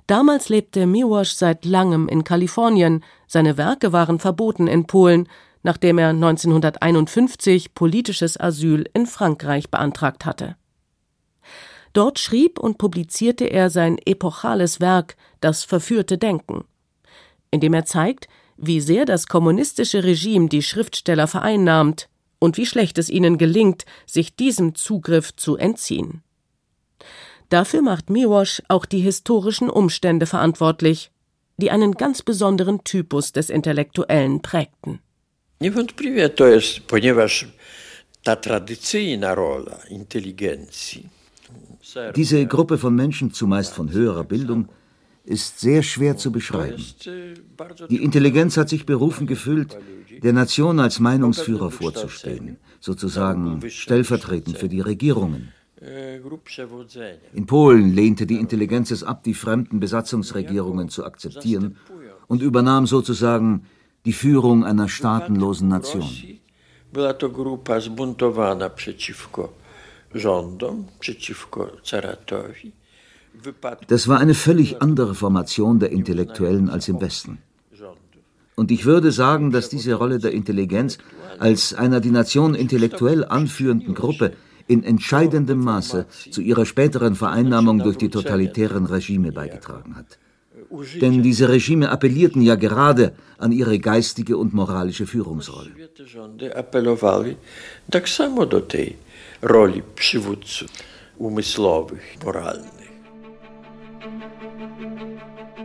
Damals 0.05 0.49
lebte 0.49 0.85
Miłosz 0.85 1.33
seit 1.33 1.65
langem 1.65 2.07
in 2.07 2.23
Kalifornien, 2.23 3.03
seine 3.25 3.57
Werke 3.57 3.93
waren 3.93 4.19
verboten 4.19 4.67
in 4.67 4.85
Polen, 4.85 5.27
nachdem 5.63 5.97
er 5.97 6.09
1951 6.09 7.73
politisches 7.73 8.39
Asyl 8.39 8.87
in 8.93 9.07
Frankreich 9.07 9.71
beantragt 9.71 10.27
hatte. 10.27 10.55
Dort 11.93 12.19
schrieb 12.19 12.59
und 12.59 12.77
publizierte 12.77 13.45
er 13.45 13.71
sein 13.71 13.97
epochales 14.05 14.79
Werk 14.79 15.15
Das 15.39 15.63
verführte 15.63 16.19
Denken, 16.19 16.65
in 17.49 17.59
dem 17.59 17.73
er 17.73 17.85
zeigt, 17.85 18.27
wie 18.61 18.79
sehr 18.79 19.05
das 19.05 19.27
kommunistische 19.27 20.03
Regime 20.03 20.47
die 20.47 20.61
Schriftsteller 20.61 21.27
vereinnahmt 21.27 22.07
und 22.39 22.57
wie 22.57 22.65
schlecht 22.65 22.97
es 22.97 23.09
ihnen 23.09 23.37
gelingt, 23.37 23.85
sich 24.05 24.35
diesem 24.35 24.75
Zugriff 24.75 25.35
zu 25.35 25.57
entziehen. 25.57 26.21
Dafür 27.49 27.81
macht 27.81 28.09
Miłosz 28.09 28.61
auch 28.69 28.85
die 28.85 28.99
historischen 28.99 29.69
Umstände 29.69 30.25
verantwortlich, 30.25 31.11
die 31.57 31.69
einen 31.69 31.93
ganz 31.93 32.21
besonderen 32.21 32.83
Typus 32.83 33.33
des 33.33 33.49
Intellektuellen 33.49 34.41
prägten. 34.41 34.99
Niewątpliwie 35.59 36.29
to 36.29 36.47
jest, 36.47 36.79
ponieważ 36.87 37.47
ta 38.23 38.35
tradycyjna 38.35 39.35
rola 39.35 39.77
inteligencji. 39.89 41.09
Diese 42.15 42.45
Gruppe 42.45 42.77
von 42.77 42.95
Menschen, 42.95 43.31
zumeist 43.31 43.73
von 43.73 43.91
höherer 43.91 44.23
Bildung, 44.23 44.67
ist 45.23 45.59
sehr 45.59 45.83
schwer 45.83 46.17
zu 46.17 46.31
beschreiben. 46.31 46.83
Die 47.89 48.03
Intelligenz 48.03 48.57
hat 48.57 48.69
sich 48.69 48.85
berufen 48.85 49.27
gefühlt, 49.27 49.77
der 50.23 50.33
Nation 50.33 50.79
als 50.79 50.99
Meinungsführer 50.99 51.71
vorzustehen, 51.71 52.57
sozusagen 52.79 53.61
stellvertretend 53.69 54.57
für 54.57 54.69
die 54.69 54.81
Regierungen. 54.81 55.53
In 57.33 57.45
Polen 57.47 57.95
lehnte 57.95 58.25
die 58.27 58.39
Intelligenz 58.39 58.91
es 58.91 59.03
ab, 59.03 59.23
die 59.23 59.33
fremden 59.33 59.79
Besatzungsregierungen 59.79 60.89
zu 60.89 61.05
akzeptieren 61.05 61.77
und 62.27 62.41
übernahm 62.41 62.85
sozusagen 62.85 63.65
die 64.05 64.13
Führung 64.13 64.63
einer 64.63 64.89
staatenlosen 64.89 65.67
Nation. 65.67 66.07
Była 66.93 67.13
to 67.13 67.29
grupa 67.29 67.79
zbuntowana 67.79 68.69
przeciwko 68.69 69.53
rządom, 70.15 70.85
przeciwko 70.99 71.71
caratowi. 71.83 72.71
Das 73.87 74.07
war 74.07 74.19
eine 74.19 74.33
völlig 74.33 74.81
andere 74.81 75.15
Formation 75.15 75.79
der 75.79 75.91
Intellektuellen 75.91 76.69
als 76.69 76.87
im 76.87 77.01
Westen. 77.01 77.39
Und 78.55 78.69
ich 78.71 78.85
würde 78.85 79.11
sagen, 79.11 79.51
dass 79.51 79.69
diese 79.69 79.95
Rolle 79.95 80.19
der 80.19 80.33
Intelligenz 80.33 80.97
als 81.39 81.73
einer 81.73 81.99
die 81.99 82.11
Nation 82.11 82.53
intellektuell 82.53 83.25
anführenden 83.25 83.95
Gruppe 83.95 84.33
in 84.67 84.83
entscheidendem 84.83 85.59
Maße 85.63 86.05
zu 86.29 86.41
ihrer 86.41 86.65
späteren 86.65 87.15
Vereinnahmung 87.15 87.79
durch 87.79 87.97
die 87.97 88.09
totalitären 88.09 88.85
Regime 88.85 89.31
beigetragen 89.31 89.95
hat. 89.95 90.19
Denn 91.01 91.23
diese 91.23 91.49
Regime 91.49 91.89
appellierten 91.89 92.41
ja 92.41 92.55
gerade 92.55 93.13
an 93.37 93.51
ihre 93.51 93.79
geistige 93.79 94.37
und 94.37 94.53
moralische 94.53 95.05
Führungsrolle. 95.07 95.71
umysłowych, 101.21 102.17
moralnych. 102.23 102.90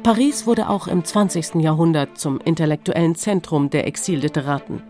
Paris 0.06 0.46
wurde 0.46 0.68
auch 0.68 0.86
im 0.86 1.04
20. 1.04 1.56
Jahrhundert 1.56 2.16
zum 2.16 2.38
intellektuellen 2.38 3.16
Zentrum 3.16 3.70
der 3.70 3.88
Exilliteraten. 3.88 4.80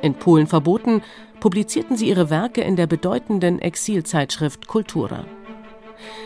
In 0.00 0.14
Polen 0.14 0.46
verboten, 0.46 1.02
publizierten 1.40 1.96
sie 1.96 2.06
ihre 2.08 2.30
Werke 2.30 2.60
in 2.60 2.76
der 2.76 2.86
bedeutenden 2.86 3.58
Exilzeitschrift 3.58 4.68
Kultura. 4.68 5.24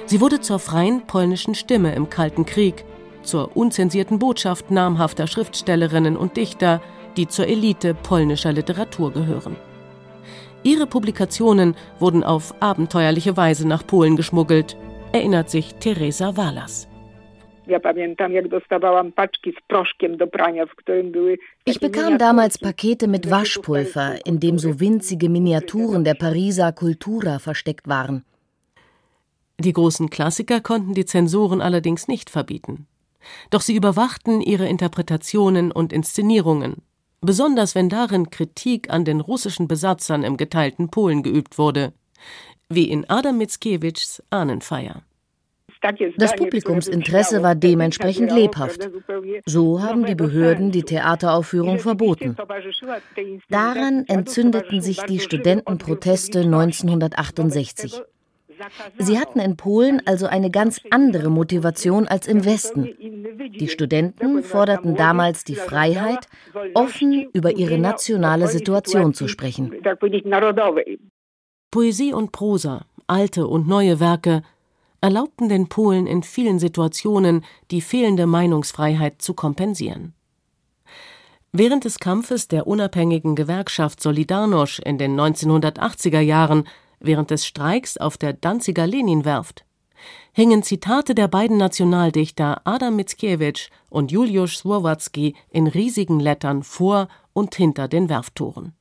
Sie 0.05 0.21
wurde 0.21 0.43
zur 0.43 0.59
freien 0.59 1.07
polnischen 1.07 1.55
Stimme 1.55 1.95
im 1.95 2.11
Kalten 2.11 2.45
Krieg, 2.45 2.85
zur 3.23 3.57
unzensierten 3.57 4.19
Botschaft 4.19 4.71
namhafter 4.71 5.27
Schriftstellerinnen 5.27 6.15
und 6.15 6.37
Dichter, 6.37 6.83
die 7.17 7.27
zur 7.27 7.47
Elite 7.47 7.95
polnischer 7.95 8.53
Literatur 8.53 9.11
gehören. 9.11 9.57
Ihre 10.63 10.87
Publikationen 10.87 11.77
wurden 11.99 12.23
auf 12.23 12.55
abenteuerliche 12.61 13.39
Weise 13.39 13.67
nach 13.67 13.87
Polen 13.87 14.17
geschmuggelt, 14.17 14.77
erinnert 15.13 15.49
sich 15.49 15.77
Teresa 15.77 16.37
Walas. 16.37 16.89
Ich 21.65 21.81
bekam 21.81 22.19
damals 22.19 22.59
Pakete 22.59 23.09
mit 23.09 23.31
Waschpulver, 23.31 24.27
in 24.27 24.41
dem 24.41 24.59
so 24.59 24.81
winzige 24.81 25.29
Miniaturen 25.29 26.05
der 26.05 26.15
Pariser 26.15 26.73
Kultura 26.73 27.39
versteckt 27.39 27.89
waren. 27.89 28.25
Die 29.59 29.73
großen 29.73 30.11
Klassiker 30.11 30.61
konnten 30.61 30.95
die 30.95 31.05
Zensoren 31.05 31.61
allerdings 31.61 32.09
nicht 32.09 32.29
verbieten. 32.29 32.87
Doch 33.51 33.63
sie 33.63 33.77
überwachten 33.77 34.41
ihre 34.41 34.69
Interpretationen 34.69 35.73
und 35.73 35.93
Inszenierungen, 35.93 36.83
besonders 37.21 37.75
wenn 37.75 37.89
darin 37.89 38.31
Kritik 38.31 38.91
an 38.91 39.05
den 39.05 39.21
russischen 39.21 39.69
Besatzern 39.69 40.23
im 40.23 40.37
geteilten 40.37 40.91
Polen 40.91 41.23
geübt 41.23 41.57
wurde, 41.57 41.93
wie 42.69 42.91
in 42.91 43.09
Adam 43.09 43.39
Mickiewiczs 43.39 44.23
Ahnenfeier. 44.31 45.03
Das 46.17 46.35
Publikumsinteresse 46.35 47.43
war 47.43 47.55
dementsprechend 47.55 48.33
lebhaft. 48.33 48.89
So 49.45 49.83
haben 49.83 50.07
die 50.07 50.15
Behörden 50.15 50.71
die 50.71 50.83
Theateraufführung 50.83 51.79
verboten. 51.79 52.37
Daran 53.49 54.05
entzündeten 54.07 54.81
sich 54.81 55.03
die 55.03 55.21
Studentenproteste 55.21 56.41
1968. 56.41 58.03
Sie 58.99 59.19
hatten 59.19 59.41
in 59.41 59.57
Polen 59.57 60.01
also 60.07 60.27
eine 60.27 60.51
ganz 60.51 60.81
andere 60.91 61.29
Motivation 61.29 62.07
als 62.07 62.27
im 62.27 62.45
Westen. 62.45 62.89
Die 63.59 63.69
Studenten 63.69 64.43
forderten 64.43 64.95
damals 64.95 65.45
die 65.45 65.57
Freiheit, 65.57 66.29
offen 66.75 67.29
über 67.33 67.57
ihre 67.57 67.79
nationale 67.79 68.47
Situation 68.47 69.13
zu 69.13 69.29
sprechen. 69.29 69.73
Poesie 71.71 72.13
und 72.13 72.31
Prosa, 72.31 72.87
alte 73.07 73.47
und 73.49 73.67
neue 73.67 73.99
Werke, 73.99 74.43
erlaubten 75.05 75.51
den 75.51 75.69
Polen 75.69 76.07
in 76.07 76.23
vielen 76.23 76.59
Situationen 76.59 77.45
die 77.71 77.83
fehlende 77.83 78.27
Meinungsfreiheit 78.27 79.21
zu 79.21 79.35
kompensieren. 79.35 80.15
Während 81.53 81.85
des 81.85 81.99
Kampfes 81.99 82.49
der 82.49 82.67
unabhängigen 82.67 83.37
Gewerkschaft 83.37 84.01
Solidarność 84.01 84.83
in 84.83 84.97
den 84.97 85.15
1980er 85.21 86.21
Jahren, 86.21 86.67
während 87.01 87.31
des 87.31 87.45
Streiks 87.45 87.99
auf 87.99 88.17
der 88.17 88.33
Danziger 88.33 88.87
Leninwerft, 88.87 89.67
hingen 90.33 90.63
Zitate 90.63 91.15
der 91.15 91.29
beiden 91.29 91.59
Nationaldichter 91.59 92.63
Adam 92.65 92.97
Mickiewicz 92.97 93.69
und 93.91 94.11
Juliusz 94.11 94.57
Słowacki 94.57 95.37
in 95.51 95.67
riesigen 95.67 96.19
Lettern 96.19 96.63
vor 96.63 97.09
und 97.35 97.55
hinter 97.55 97.89
den 97.89 98.09
Werfttoren. 98.09 98.73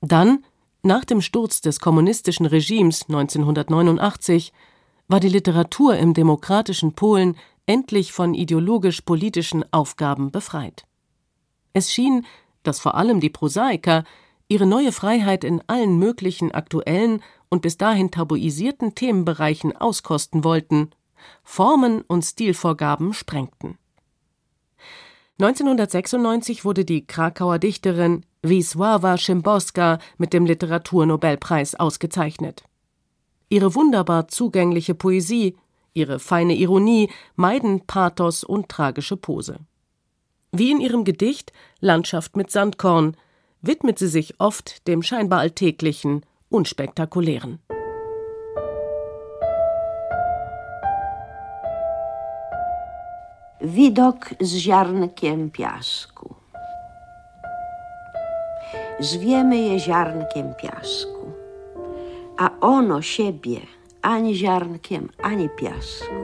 Dann, 0.00 0.44
nach 0.82 1.04
dem 1.04 1.20
Sturz 1.20 1.60
des 1.60 1.78
kommunistischen 1.78 2.46
Regimes 2.46 3.04
1989, 3.08 4.52
war 5.08 5.20
die 5.20 5.28
Literatur 5.28 5.96
im 5.96 6.14
demokratischen 6.14 6.92
Polen 6.92 7.36
endlich 7.66 8.12
von 8.12 8.34
ideologisch-politischen 8.34 9.64
Aufgaben 9.72 10.30
befreit. 10.30 10.84
Es 11.72 11.92
schien, 11.92 12.26
dass 12.62 12.80
vor 12.80 12.94
allem 12.94 13.20
die 13.20 13.30
Prosaiker 13.30 14.04
ihre 14.48 14.66
neue 14.66 14.92
Freiheit 14.92 15.44
in 15.44 15.62
allen 15.66 15.98
möglichen 15.98 16.52
aktuellen 16.52 17.22
und 17.48 17.62
bis 17.62 17.76
dahin 17.76 18.10
tabuisierten 18.10 18.94
Themenbereichen 18.94 19.76
auskosten 19.76 20.44
wollten, 20.44 20.90
Formen 21.42 22.02
und 22.02 22.22
Stilvorgaben 22.22 23.12
sprengten. 23.12 23.78
1996 25.40 26.64
wurde 26.64 26.84
die 26.84 27.06
Krakauer 27.06 27.58
Dichterin 27.58 28.24
Wisława 28.42 29.16
Szymborska 29.16 29.98
mit 30.16 30.32
dem 30.32 30.46
Literaturnobelpreis 30.46 31.74
ausgezeichnet. 31.74 32.64
Ihre 33.50 33.74
wunderbar 33.74 34.28
zugängliche 34.28 34.94
Poesie, 34.94 35.56
ihre 35.94 36.18
feine 36.18 36.54
Ironie 36.54 37.10
meiden 37.34 37.86
Pathos 37.86 38.44
und 38.44 38.68
tragische 38.68 39.16
Pose. 39.16 39.58
Wie 40.52 40.70
in 40.70 40.80
ihrem 40.80 41.04
Gedicht 41.04 41.52
Landschaft 41.80 42.36
mit 42.36 42.50
Sandkorn 42.50 43.16
widmet 43.62 43.98
sie 43.98 44.08
sich 44.08 44.38
oft 44.38 44.86
dem 44.86 45.02
scheinbar 45.02 45.40
Alltäglichen, 45.40 46.24
Unspektakulären. 46.50 47.58
Widok 53.60 54.30
z 54.40 54.62
ziarnkiem 54.62 55.50
piasku. 55.50 56.34
Zwiemy 59.00 59.56
je 59.56 59.80
ziarnkiem 59.80 60.54
piasku 60.54 61.17
a 62.38 62.50
ono 62.60 63.02
siebie 63.02 63.60
ani 64.02 64.34
ziarnkiem, 64.34 65.08
ani 65.22 65.48
piasku. 65.48 66.14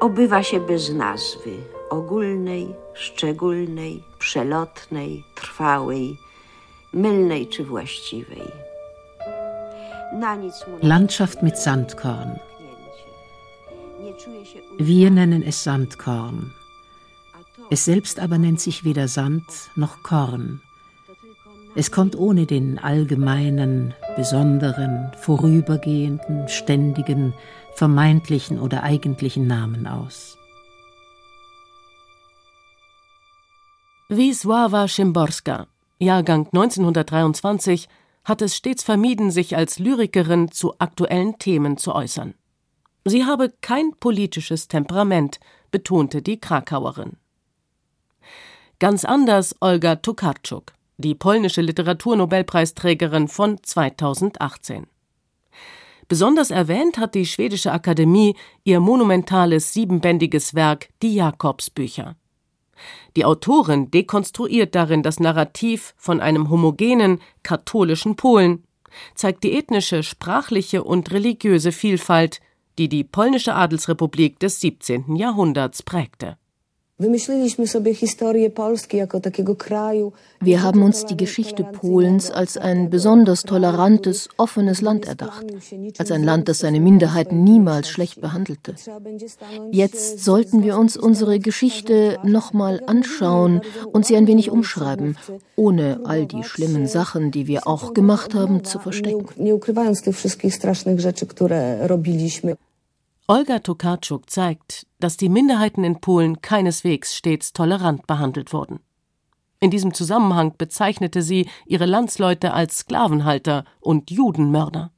Obywa 0.00 0.42
się 0.42 0.60
bez 0.60 0.92
nazwy 0.92 1.56
ogólnej, 1.90 2.74
szczególnej, 2.94 4.02
przelotnej, 4.18 5.24
trwałej, 5.34 6.18
mylnej 6.92 7.46
czy 7.46 7.64
właściwej. 7.64 8.48
Landschaft 10.82 11.42
mit 11.42 11.58
Sandkorn. 11.58 12.30
Wir 14.78 15.10
nennen 15.12 15.42
es 15.46 15.62
Sandkorn. 15.62 16.50
Es 17.70 17.84
selbst 17.84 18.18
aber 18.18 18.38
nennt 18.38 18.60
sich 18.60 18.84
weder 18.84 19.08
Sand 19.08 19.70
noch 19.76 20.02
Korn. 20.02 20.60
Es 21.76 21.90
kommt 21.90 22.14
ohne 22.14 22.46
den 22.46 22.78
allgemeinen, 22.78 23.94
besonderen, 24.16 25.10
vorübergehenden, 25.16 26.46
ständigen, 26.48 27.34
vermeintlichen 27.74 28.60
oder 28.60 28.84
eigentlichen 28.84 29.48
Namen 29.48 29.88
aus. 29.88 30.38
Wisława 34.08 34.86
Szymborska, 34.86 35.66
Jahrgang 35.98 36.46
1923, 36.46 37.88
hat 38.22 38.40
es 38.40 38.54
stets 38.54 38.84
vermieden, 38.84 39.32
sich 39.32 39.56
als 39.56 39.80
Lyrikerin 39.80 40.52
zu 40.52 40.78
aktuellen 40.78 41.38
Themen 41.38 41.76
zu 41.76 41.92
äußern. 41.92 42.34
Sie 43.04 43.24
habe 43.24 43.52
kein 43.60 43.90
politisches 43.98 44.68
Temperament, 44.68 45.40
betonte 45.72 46.22
die 46.22 46.38
Krakauerin. 46.38 47.16
Ganz 48.78 49.04
anders 49.04 49.56
Olga 49.60 49.96
Tokarczuk 49.96 50.72
die 50.96 51.14
polnische 51.14 51.60
Literaturnobelpreisträgerin 51.60 53.28
von 53.28 53.62
2018. 53.62 54.86
Besonders 56.08 56.50
erwähnt 56.50 56.98
hat 56.98 57.14
die 57.14 57.26
Schwedische 57.26 57.72
Akademie 57.72 58.36
ihr 58.62 58.80
monumentales 58.80 59.72
siebenbändiges 59.72 60.54
Werk 60.54 60.88
Die 61.02 61.14
Jakobsbücher. 61.14 62.16
Die 63.16 63.24
Autorin 63.24 63.90
dekonstruiert 63.90 64.74
darin 64.74 65.02
das 65.02 65.20
Narrativ 65.20 65.94
von 65.96 66.20
einem 66.20 66.50
homogenen, 66.50 67.20
katholischen 67.42 68.16
Polen, 68.16 68.64
zeigt 69.14 69.44
die 69.44 69.56
ethnische, 69.56 70.02
sprachliche 70.02 70.84
und 70.84 71.10
religiöse 71.10 71.72
Vielfalt, 71.72 72.40
die 72.78 72.88
die 72.88 73.04
polnische 73.04 73.54
Adelsrepublik 73.54 74.38
des 74.40 74.60
17. 74.60 75.16
Jahrhunderts 75.16 75.82
prägte. 75.82 76.36
Wir 76.96 77.08
haben 80.62 80.82
uns 80.84 81.06
die 81.06 81.16
Geschichte 81.16 81.64
Polens 81.64 82.30
als 82.30 82.56
ein 82.56 82.88
besonders 82.88 83.42
tolerantes, 83.42 84.28
offenes 84.36 84.80
Land 84.80 85.04
erdacht, 85.04 85.44
als 85.98 86.12
ein 86.12 86.22
Land, 86.22 86.48
das 86.48 86.60
seine 86.60 86.78
Minderheiten 86.78 87.42
niemals 87.42 87.88
schlecht 87.88 88.20
behandelte. 88.20 88.76
Jetzt 89.72 90.20
sollten 90.20 90.62
wir 90.62 90.78
uns 90.78 90.96
unsere 90.96 91.40
Geschichte 91.40 92.20
nochmal 92.22 92.80
anschauen 92.86 93.62
und 93.92 94.06
sie 94.06 94.16
ein 94.16 94.28
wenig 94.28 94.52
umschreiben, 94.52 95.18
ohne 95.56 96.02
all 96.04 96.26
die 96.26 96.44
schlimmen 96.44 96.86
Sachen, 96.86 97.32
die 97.32 97.48
wir 97.48 97.66
auch 97.66 97.92
gemacht 97.92 98.34
haben, 98.34 98.62
zu 98.62 98.78
verstecken. 98.78 99.26
Olga 103.26 103.60
Tokarczuk 103.60 104.28
zeigt, 104.28 104.86
dass 105.00 105.16
die 105.16 105.30
Minderheiten 105.30 105.82
in 105.82 105.98
Polen 106.02 106.42
keineswegs 106.42 107.16
stets 107.16 107.54
tolerant 107.54 108.06
behandelt 108.06 108.52
wurden. 108.52 108.80
In 109.60 109.70
diesem 109.70 109.94
Zusammenhang 109.94 110.54
bezeichnete 110.58 111.22
sie 111.22 111.48
ihre 111.64 111.86
Landsleute 111.86 112.52
als 112.52 112.80
Sklavenhalter 112.80 113.64
und 113.80 114.10
Judenmörder. 114.10 114.92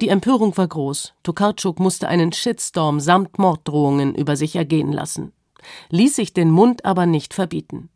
Die 0.00 0.08
Empörung 0.08 0.56
war 0.56 0.68
groß. 0.68 1.14
Tokarczuk 1.24 1.80
musste 1.80 2.06
einen 2.06 2.32
Shitstorm 2.32 3.00
samt 3.00 3.40
Morddrohungen 3.40 4.14
über 4.14 4.36
sich 4.36 4.54
ergehen 4.54 4.92
lassen, 4.92 5.32
ließ 5.90 6.14
sich 6.14 6.32
den 6.32 6.52
Mund 6.52 6.84
aber 6.84 7.06
nicht 7.06 7.34
verbieten. 7.34 7.90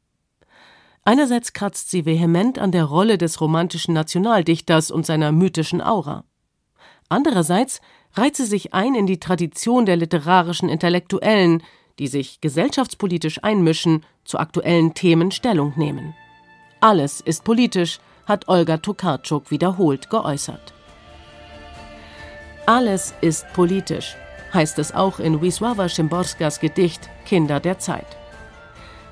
Einerseits 1.05 1.53
kratzt 1.53 1.89
sie 1.93 2.05
vehement 2.05 2.59
an 2.59 2.73
der 2.73 2.87
Rolle 2.87 3.17
des 3.17 3.41
romantischen 3.41 3.95
Nationaldichters 3.95 4.91
und 4.91 5.07
seiner 5.07 5.31
mythischen 5.31 5.81
Aura. 5.81 6.25
Andererseits 7.09 7.81
reiht 8.15 8.37
sie 8.37 8.47
sich 8.47 8.75
ein 8.75 8.95
in 8.95 9.07
die 9.07 9.21
Tradition 9.21 9.87
der 9.87 9.97
literarischen 9.97 10.69
Intellektuellen, 10.69 11.63
die 11.99 12.09
sich 12.09 12.41
gesellschaftspolitisch 12.41 13.43
einmischen, 13.43 14.05
zu 14.25 14.39
aktuellen 14.39 14.95
Themen 14.95 15.31
Stellung 15.31 15.73
nehmen. 15.77 16.15
Alles 16.81 17.21
ist 17.21 17.45
politisch, 17.45 18.01
hat 18.27 18.49
Olga 18.49 18.77
Tokarczuk 18.79 19.51
wiederholt 19.51 20.11
geäußert. 20.11 20.73
Alles 22.67 23.15
ist 23.21 23.47
politisch, 23.53 24.17
heißt 24.55 24.79
es 24.79 24.95
auch 24.95 25.19
in 25.19 25.41
Wisława 25.41 25.89
Szymborskas 25.89 26.61
Gedicht 26.61 27.11
Kinder 27.27 27.59
der 27.59 27.79
Zeit. 27.79 28.07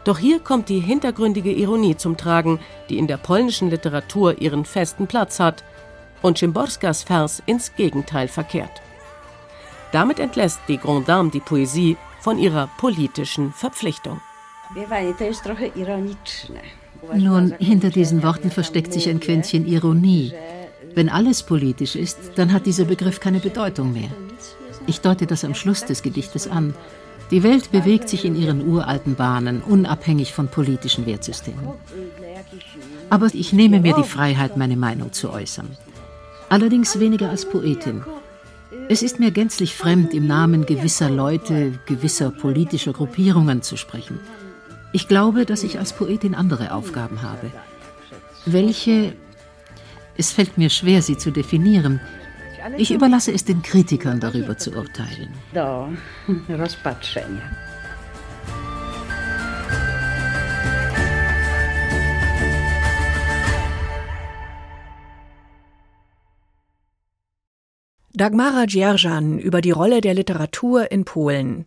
Doch 0.05 0.19
hier 0.19 0.41
kommt 0.41 0.69
die 0.69 0.81
hintergründige 0.81 1.53
Ironie 1.53 1.97
zum 1.97 2.17
Tragen, 2.17 2.61
die 2.89 2.99
in 2.99 3.07
der 3.07 3.19
polnischen 3.19 3.71
Literatur 3.71 4.41
ihren 4.41 4.65
festen 4.65 5.07
Platz 5.07 5.41
hat 5.41 5.65
und 6.23 6.39
Szymborskas 6.39 7.03
Vers 7.03 7.43
ins 7.47 7.75
Gegenteil 7.75 8.29
verkehrt. 8.29 8.83
Damit 9.93 10.21
entlässt 10.21 10.61
die 10.69 10.79
Grand 10.79 11.09
Dame 11.09 11.31
die 11.31 11.41
Poesie 11.41 11.97
von 12.21 12.39
ihrer 12.39 12.69
politischen 12.79 13.53
Verpflichtung. 13.53 14.21
Nun, 17.15 17.55
hinter 17.59 17.91
diesen 17.91 18.23
Worten 18.23 18.51
versteckt 18.51 18.93
sich 18.93 19.09
ein 19.09 19.21
Quäntchen 19.21 19.67
Ironie. 19.67 20.33
Wenn 20.95 21.09
alles 21.09 21.43
politisch 21.43 21.97
ist, 21.97 22.33
dann 22.37 22.53
hat 22.53 22.67
dieser 22.67 22.85
Begriff 22.85 23.21
keine 23.21 23.41
Bedeutung 23.41 23.93
mehr. 23.93 24.11
Ich 24.87 25.01
deute 25.01 25.27
das 25.27 25.45
am 25.45 25.55
Schluss 25.55 25.85
des 25.85 26.03
Gedichtes 26.03 26.47
an. 26.47 26.75
Die 27.31 27.43
Welt 27.43 27.71
bewegt 27.71 28.09
sich 28.09 28.25
in 28.25 28.35
ihren 28.35 28.67
uralten 28.67 29.15
Bahnen, 29.15 29.63
unabhängig 29.63 30.33
von 30.33 30.49
politischen 30.49 31.07
Wertsystemen. 31.07 31.69
Aber 33.09 33.29
ich 33.33 33.53
nehme 33.53 33.81
mir 33.81 33.95
die 33.95 34.05
Freiheit, 34.05 34.57
meine 34.57 34.77
Meinung 34.77 35.13
zu 35.13 35.31
äußern. 35.33 35.77
Allerdings 36.49 36.99
weniger 36.99 37.31
als 37.31 37.49
Poetin. 37.49 38.03
Es 38.93 39.03
ist 39.03 39.21
mir 39.21 39.31
gänzlich 39.31 39.77
fremd, 39.77 40.15
im 40.15 40.27
Namen 40.27 40.67
gewisser 40.67 41.09
Leute, 41.09 41.79
gewisser 41.87 42.33
politischer 42.33 42.93
Gruppierungen 42.93 43.63
zu 43.63 43.77
sprechen. 43.77 44.19
Ich 44.93 45.07
glaube, 45.07 45.47
dass 45.47 45.63
ich 45.63 45.79
als 45.79 45.93
Poetin 45.93 46.35
andere 46.35 46.75
Aufgaben 46.75 47.23
habe. 47.23 47.53
Welche? 48.47 49.13
Es 50.17 50.33
fällt 50.33 50.59
mir 50.59 50.71
schwer, 50.71 51.03
sie 51.03 51.17
zu 51.17 51.31
definieren. 51.31 52.01
Ich 52.79 52.91
überlasse 52.91 53.31
es 53.31 53.45
den 53.45 53.63
Kritikern 53.63 54.19
darüber 54.19 54.59
zu 54.59 54.73
urteilen. 54.73 55.29
Dagmara 68.21 68.67
Dzierżan 68.67 69.39
über 69.39 69.63
die 69.63 69.71
Rolle 69.71 70.03
der 70.03 70.13
Literatur 70.13 70.93
in 70.93 71.07
Polen. 71.07 71.65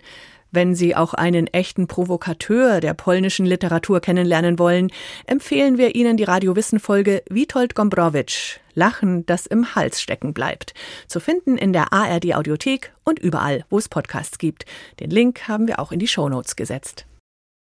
Wenn 0.51 0.75
Sie 0.75 0.95
auch 0.95 1.15
einen 1.15 1.47
echten 1.47 1.87
Provokateur 1.87 2.79
der 2.79 2.93
polnischen 2.93 3.47
Literatur 3.47 4.01
kennenlernen 4.01 4.59
wollen, 4.59 4.91
empfehlen 5.25 5.79
wir 5.79 5.95
Ihnen 5.95 6.15
die 6.15 6.25
Radiowissen-Folge 6.25 7.23
Witold 7.27 7.73
Gombrowicz, 7.73 8.59
Lachen, 8.75 9.25
das 9.25 9.47
im 9.47 9.73
Hals 9.73 9.99
stecken 9.99 10.35
bleibt. 10.35 10.75
Zu 11.07 11.19
finden 11.19 11.57
in 11.57 11.73
der 11.73 11.91
ARD 11.91 12.35
Audiothek 12.35 12.93
und 13.03 13.17
überall, 13.17 13.65
wo 13.71 13.79
es 13.79 13.89
Podcasts 13.89 14.37
gibt. 14.37 14.67
Den 14.99 15.09
Link 15.09 15.47
haben 15.47 15.67
wir 15.67 15.79
auch 15.79 15.91
in 15.91 15.97
die 15.97 16.07
Shownotes 16.07 16.55
gesetzt. 16.55 17.07